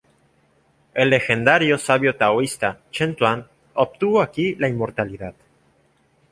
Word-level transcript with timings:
El 0.95 1.11
legendario 1.11 1.77
sabio 1.77 2.15
taoísta 2.15 2.79
Chen 2.91 3.15
Tuan 3.15 3.47
obtuvo 3.75 4.23
aquí 4.23 4.55
la 4.55 4.67
inmortalidad. 4.67 5.35